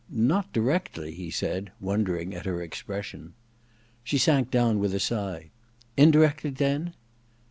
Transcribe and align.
*Not 0.09 0.51
directly,' 0.51 1.13
he 1.13 1.29
said, 1.29 1.71
wondering 1.79 2.33
at 2.33 2.47
her 2.47 2.59
expression. 2.59 3.33
She 4.03 4.17
sank 4.17 4.49
down 4.49 4.79
with 4.79 4.95
a 4.95 4.99
sigh. 4.99 5.51
•Indirectly, 5.95 6.57
then?' 6.57 6.95